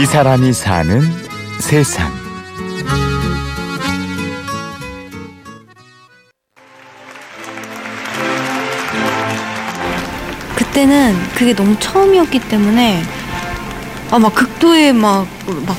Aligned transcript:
이 0.00 0.04
사람이 0.04 0.52
사는 0.52 1.00
세상. 1.60 2.12
그때는 10.54 11.14
그게 11.34 11.54
너무 11.54 11.76
처음이었기 11.78 12.40
때문에 12.40 13.02
아 14.10 14.18
막 14.18 14.34
극도의 14.34 14.92
막 14.92 15.26
막 15.66 15.76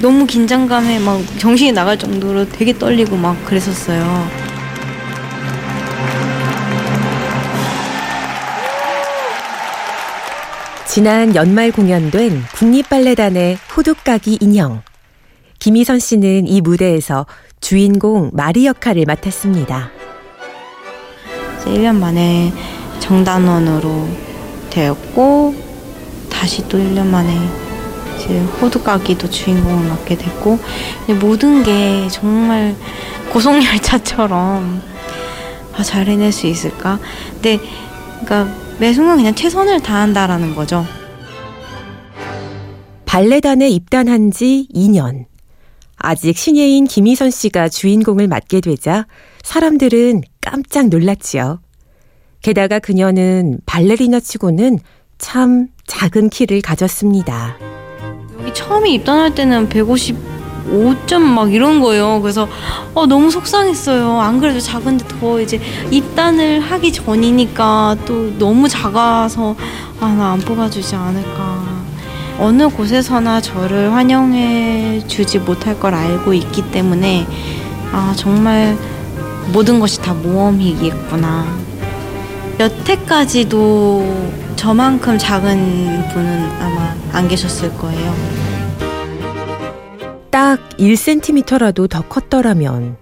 너무 0.00 0.26
긴장감에 0.26 0.98
막 0.98 1.20
정신이 1.38 1.72
나갈 1.72 1.98
정도로 1.98 2.48
되게 2.50 2.76
떨리고 2.78 3.16
막 3.16 3.42
그랬었어요. 3.46 4.45
지난 10.86 11.34
연말 11.34 11.72
공연된 11.72 12.42
국립발레단의 12.54 13.58
호두까기 13.76 14.38
인형. 14.40 14.82
김희선 15.58 15.98
씨는 15.98 16.46
이 16.46 16.60
무대에서 16.60 17.26
주인공 17.60 18.30
마리 18.32 18.66
역할을 18.66 19.04
맡았습니다. 19.06 19.90
이제 21.60 21.70
1년 21.70 21.96
만에 21.96 22.52
정단원으로 23.00 24.08
되었고 24.70 25.54
다시 26.30 26.66
또 26.68 26.78
1년 26.78 27.06
만에 27.06 27.36
이제 28.16 28.38
호두까기도 28.38 29.28
주인공을 29.28 29.88
맡게 29.88 30.16
됐고 30.16 30.58
모든 31.20 31.62
게 31.62 32.06
정말 32.10 32.74
고속열차처럼 33.32 34.82
아, 35.76 35.82
잘 35.82 36.06
해낼 36.06 36.32
수 36.32 36.46
있을까? 36.46 36.98
근데 37.34 37.58
그러니까 38.24 38.65
매 38.78 38.92
순간 38.92 39.16
그냥 39.16 39.34
최선을 39.34 39.80
다한다라는 39.80 40.54
거죠. 40.54 40.84
발레단에 43.06 43.68
입단한 43.70 44.30
지 44.30 44.68
2년. 44.74 45.24
아직 45.96 46.36
신예인 46.36 46.84
김희선 46.84 47.30
씨가 47.30 47.70
주인공을 47.70 48.28
맡게 48.28 48.60
되자 48.60 49.06
사람들은 49.42 50.20
깜짝 50.42 50.88
놀랐지요. 50.88 51.60
게다가 52.42 52.78
그녀는 52.78 53.58
발레리나 53.64 54.20
치고는 54.20 54.78
참 55.16 55.68
작은 55.86 56.28
키를 56.28 56.60
가졌습니다. 56.60 57.56
여기 58.38 58.52
처음에 58.52 58.90
입단할 58.90 59.34
때는 59.34 59.70
155점 60.70 61.18
막 61.20 61.52
이런 61.52 61.80
거예요. 61.80 62.20
그래서 62.20 62.48
어, 62.94 63.06
너무 63.06 63.30
속상했어요. 63.30 64.20
안 64.20 64.40
그래도 64.40 64.60
작은데 64.60 65.04
더 65.20 65.40
이제 65.40 65.60
입단을 65.90 66.60
하기 66.60 66.92
전이니까 66.92 67.96
또 68.04 68.32
너무 68.38 68.68
작아서 68.68 69.54
아, 70.00 70.06
나 70.16 70.26
안 70.32 70.40
뽑아주지 70.40 70.94
않을까. 70.94 71.64
어느 72.38 72.68
곳에서나 72.68 73.40
저를 73.40 73.92
환영해 73.94 75.02
주지 75.06 75.38
못할 75.38 75.78
걸 75.80 75.94
알고 75.94 76.34
있기 76.34 76.70
때문에 76.70 77.26
아, 77.92 78.12
정말 78.16 78.76
모든 79.52 79.80
것이 79.80 80.00
다 80.02 80.12
모험이겠구나. 80.12 81.46
여태까지도 82.58 84.30
저만큼 84.56 85.16
작은 85.18 86.08
분은 86.12 86.50
아마 86.60 86.94
안 87.12 87.28
계셨을 87.28 87.72
거예요. 87.78 88.45
딱 90.76 90.78
1cm라도 90.78 91.88
더 91.88 92.02
컸더라면 92.02 92.96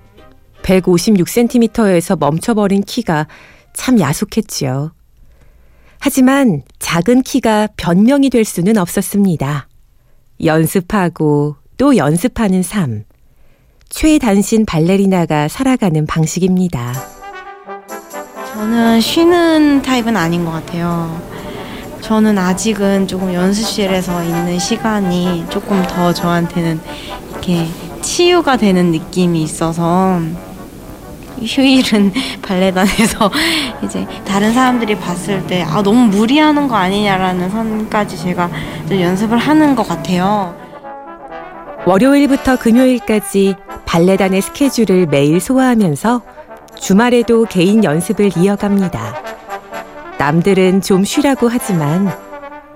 156cm에서 0.62 2.18
멈춰버린 2.18 2.82
키가 2.82 3.26
참 3.72 3.98
야속했지요. 3.98 4.92
하지만 5.98 6.62
작은 6.78 7.22
키가 7.22 7.68
변명이 7.76 8.30
될 8.30 8.44
수는 8.44 8.78
없었습니다. 8.78 9.68
연습하고 10.44 11.56
또 11.76 11.96
연습하는 11.96 12.62
삶. 12.62 13.04
최단신 13.88 14.66
발레리나가 14.66 15.48
살아가는 15.48 16.06
방식입니다. 16.06 16.94
저는 18.52 19.00
쉬는 19.00 19.82
타입은 19.82 20.16
아닌 20.16 20.44
것 20.44 20.52
같아요. 20.52 21.20
저는 22.00 22.36
아직은 22.36 23.06
조금 23.08 23.32
연습실에서 23.32 24.22
있는 24.24 24.58
시간이 24.58 25.46
조금 25.48 25.82
더 25.84 26.12
저한테는 26.12 26.78
이렇게 27.44 27.66
치유가 28.00 28.56
되는 28.56 28.90
느낌이 28.90 29.42
있어서 29.42 30.18
휴일은 31.42 32.12
발레단에서 32.40 33.30
이제 33.84 34.06
다른 34.24 34.52
사람들이 34.52 34.96
봤을 34.96 35.46
때 35.46 35.62
아, 35.62 35.82
너무 35.82 36.06
무리하는 36.06 36.68
거 36.68 36.76
아니냐라는 36.76 37.50
선까지 37.50 38.16
제가 38.16 38.48
좀 38.88 38.98
연습을 38.98 39.36
하는 39.36 39.74
것 39.74 39.86
같아요. 39.86 40.54
월요일부터 41.86 42.56
금요일까지 42.56 43.56
발레단의 43.84 44.40
스케줄을 44.40 45.06
매일 45.06 45.38
소화하면서 45.38 46.22
주말에도 46.80 47.44
개인 47.44 47.84
연습을 47.84 48.30
이어갑니다. 48.38 49.22
남들은 50.16 50.80
좀 50.80 51.04
쉬라고 51.04 51.48
하지만 51.48 52.10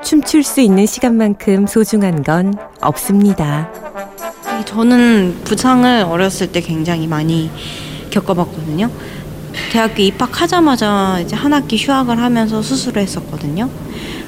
춤출 0.03 0.43
수 0.43 0.61
있는 0.61 0.85
시간만큼 0.85 1.67
소중한 1.67 2.23
건 2.23 2.53
없습니다. 2.83 3.71
저는 4.65 5.41
부상을 5.45 6.03
어렸을 6.03 6.49
때 6.49 6.61
굉장히 6.61 7.07
많이 7.07 7.51
겪어봤거든요. 8.11 8.91
대학교 9.73 10.03
입학하자마자 10.03 11.21
이제 11.23 11.35
한 11.37 11.53
학기 11.53 11.77
휴학을 11.77 12.19
하면서 12.19 12.63
수술을 12.63 13.03
했었거든요. 13.03 13.69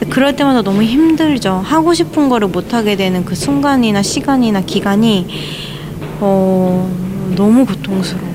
그럴 0.09 0.35
때마다 0.37 0.63
너무 0.63 0.83
힘들죠. 0.83 1.63
하고 1.65 1.95
싶은 1.95 2.29
거를 2.29 2.49
못 2.49 2.75
하게 2.75 2.97
되는 2.97 3.25
그 3.25 3.35
순간이나 3.35 4.03
시간이나 4.03 4.63
기간이 4.63 5.27
어, 6.21 6.91
너무 7.37 7.65
고통스러워요. 7.65 8.31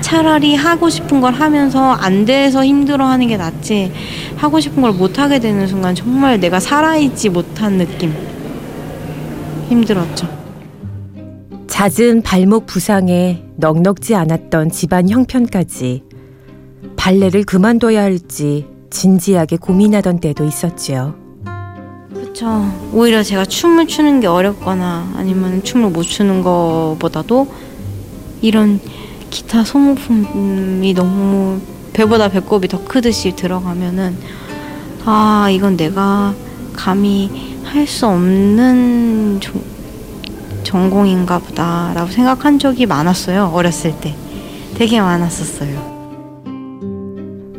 차라리 0.00 0.54
하고 0.54 0.88
싶은 0.88 1.20
걸 1.20 1.34
하면서 1.34 1.92
안 1.92 2.24
돼서 2.24 2.64
힘들어하는 2.64 3.26
게 3.28 3.36
낫지. 3.36 3.92
하고 4.36 4.60
싶은 4.60 4.82
걸 4.82 4.92
못 4.92 5.18
하게 5.18 5.38
되는 5.38 5.66
순간 5.66 5.94
정말 5.94 6.40
내가 6.40 6.58
살아있지 6.60 7.28
못한 7.28 7.76
느낌. 7.78 8.14
힘들었죠. 9.68 10.39
잦은 11.80 12.20
발목 12.20 12.66
부상에 12.66 13.42
넉넉지 13.56 14.14
않았던 14.14 14.70
집안 14.70 15.08
형편까지 15.08 16.02
발레를 16.96 17.44
그만둬야 17.44 18.02
할지 18.02 18.66
진지하게 18.90 19.56
고민하던 19.56 20.20
때도 20.20 20.44
있었지요. 20.44 21.14
그렇죠. 22.12 22.70
오히려 22.92 23.22
제가 23.22 23.46
춤을 23.46 23.86
추는 23.86 24.20
게 24.20 24.26
어렵거나 24.26 25.14
아니면 25.16 25.62
춤을 25.62 25.88
못 25.88 26.02
추는 26.02 26.42
것보다도 26.42 27.46
이런 28.42 28.78
기타 29.30 29.64
소모품이 29.64 30.92
너무 30.92 31.62
배보다 31.94 32.28
배꼽이 32.28 32.68
더 32.68 32.84
크듯이 32.84 33.34
들어가면은 33.34 34.18
아 35.06 35.48
이건 35.50 35.78
내가 35.78 36.34
감히 36.74 37.30
할 37.64 37.86
수 37.86 38.06
없는 38.06 39.38
조, 39.40 39.52
전공인가 40.70 41.40
보다라고 41.40 42.12
생각한 42.12 42.60
적이 42.60 42.86
많았어요 42.86 43.50
어렸을 43.52 43.92
때 44.00 44.14
되게 44.76 45.00
많았었어요 45.00 45.90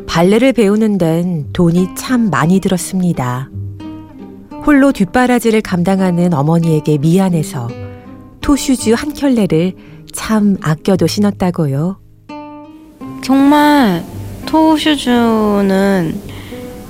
발레를 0.06 0.54
배우는 0.54 0.96
데는 0.96 1.52
돈이 1.54 1.94
참 1.96 2.28
많이 2.28 2.60
들었습니다. 2.60 3.48
홀로 4.66 4.92
뒷바라지를 4.92 5.62
감당하는 5.62 6.34
어머니에게 6.34 6.98
미안해서 6.98 7.70
토슈즈 8.42 8.90
한 8.90 9.14
켤레를 9.14 9.72
참 10.12 10.58
아껴도 10.60 11.06
신었다고요. 11.06 11.98
정말 13.22 14.04
토슈즈는 14.44 16.20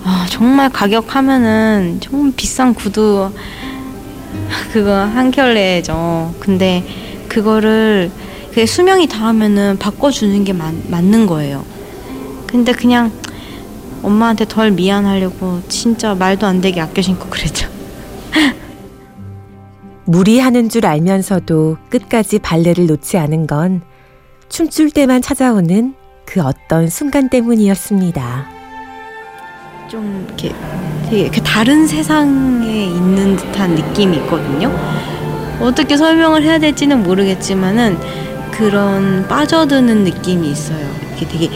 아, 0.05 0.27
정말 0.29 0.69
가격하면은 0.69 1.99
정말 2.01 2.33
비싼 2.35 2.75
구두 2.75 3.31
그거 4.73 4.93
한 4.93 5.31
켤레죠. 5.31 6.35
근데 6.41 6.85
그거를 7.29 8.11
그 8.53 8.67
수명이 8.67 9.09
닿으면은 9.09 9.79
바꿔주는 9.79 10.45
게 10.45 10.53
맞, 10.53 10.75
맞는 10.89 11.27
거예요. 11.27 11.65
근데 12.47 12.73
그냥 12.73 13.11
엄마한테 14.03 14.45
덜 14.47 14.71
미안하려고 14.71 15.61
진짜 15.69 16.15
말도 16.15 16.47
안 16.47 16.61
되게 16.61 16.81
아껴 16.81 17.01
신고 17.01 17.27
그랬죠. 17.29 17.69
무리하는 20.05 20.69
줄 20.69 20.87
알면서도 20.87 21.79
끝까지 21.89 22.41
발레를 22.41 22.87
놓지 22.87 23.17
않은 23.17 23.47
건 23.47 23.83
춤출 24.49 24.91
때만 24.91 25.23
찾아오는 25.23 25.95
그 26.27 26.43
어떤 26.43 26.89
순간 26.89 27.29
때문이었습니다. 27.29 28.62
좀 29.93 30.25
이렇게 30.27 30.55
되게 31.11 31.29
그 31.29 31.43
다른 31.43 31.87
세상에 31.87 32.85
있는 32.85 33.37
듯한 33.37 33.75
느낌이 33.75 34.17
있거든요. 34.21 34.75
어떻게 35.61 35.99
설명을 35.99 36.45
해야 36.45 36.59
될지는 36.59 37.03
모르겠지만은 37.03 37.99
그런 38.53 39.29
빠져드는 39.29 40.05
느낌이 40.05 40.51
있어요. 40.51 40.89
이게 41.15 41.29
되게 41.29 41.51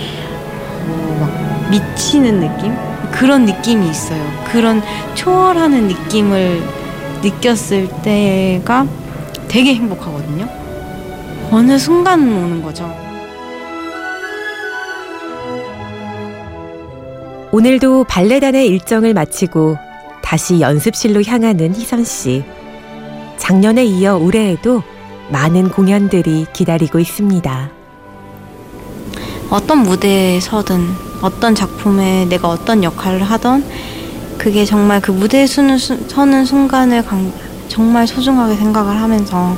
어, 0.86 1.18
막 1.18 1.70
미치는 1.70 2.40
느낌? 2.40 2.74
그런 3.10 3.46
느낌이 3.46 3.88
있어요. 3.88 4.22
그런 4.52 4.82
초월하는 5.14 5.88
느낌을 5.88 6.60
느꼈을 7.22 7.88
때가 8.02 8.86
되게 9.48 9.74
행복하거든요. 9.76 10.46
어느 11.50 11.78
순간 11.78 12.20
오는 12.20 12.62
거죠. 12.62 13.05
오늘도 17.52 18.04
발레단의 18.04 18.66
일정을 18.66 19.14
마치고 19.14 19.76
다시 20.22 20.60
연습실로 20.60 21.22
향하는 21.22 21.74
희선 21.74 22.04
씨. 22.04 22.44
작년에 23.38 23.84
이어 23.84 24.16
올해에도 24.16 24.82
많은 25.30 25.68
공연들이 25.70 26.46
기다리고 26.52 26.98
있습니다. 26.98 27.70
어떤 29.50 29.78
무대에 29.78 30.40
서든 30.40 30.88
어떤 31.22 31.54
작품에 31.54 32.26
내가 32.26 32.48
어떤 32.48 32.82
역할을 32.82 33.22
하던 33.22 33.64
그게 34.38 34.64
정말 34.64 35.00
그 35.00 35.12
무대에 35.12 35.46
서는, 35.46 35.78
서는 35.78 36.44
순간을 36.44 37.04
강, 37.04 37.32
정말 37.68 38.06
소중하게 38.06 38.56
생각을 38.56 39.00
하면서 39.00 39.56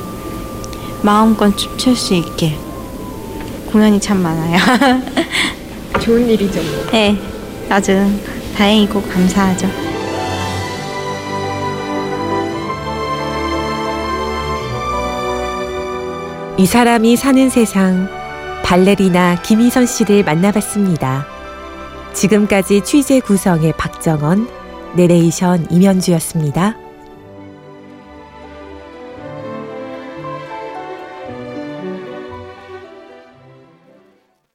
마음껏 1.01 1.55
춤출 1.55 1.95
수 1.95 2.13
있게 2.13 2.55
공연이 3.71 3.99
참 3.99 4.21
많아요. 4.21 4.57
좋은 5.99 6.27
일이죠. 6.29 6.61
뭐. 6.61 6.91
네, 6.91 7.17
아주 7.69 8.05
다행이고 8.57 9.01
감사하죠. 9.01 9.67
이 16.57 16.65
사람이 16.65 17.15
사는 17.15 17.49
세상 17.49 18.09
발레리나 18.63 19.41
김희선 19.43 19.85
씨를 19.85 20.23
만나봤습니다. 20.25 21.25
지금까지 22.13 22.81
취재 22.83 23.19
구성의 23.21 23.73
박정원, 23.77 24.47
내레이션 24.95 25.67
임현주였습니다. 25.71 26.88